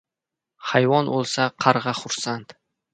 [0.69, 2.63] •Hayvon o‘lsa― qarg‘a xursand.